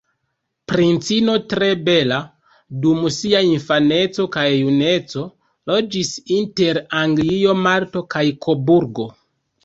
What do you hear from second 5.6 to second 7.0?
loĝis inter